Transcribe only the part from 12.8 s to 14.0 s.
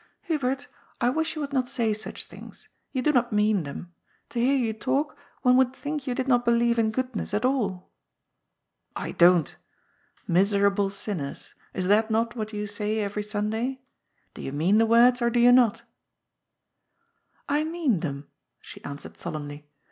every Sunday?